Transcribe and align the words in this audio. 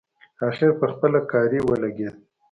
اخر 0.47 0.69
پخپله 0.79 1.19
کاري 1.31 1.59
ولګېد. 1.63 2.15